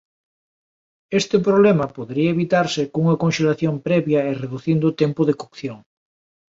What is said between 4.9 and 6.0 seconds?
tempo de cocción.